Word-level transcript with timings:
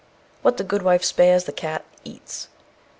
_What 0.43 0.57
the 0.57 0.63
good 0.63 0.81
wife 0.81 1.03
spares 1.03 1.43
the 1.43 1.51
cat 1.51 1.85
eats. 2.03 2.47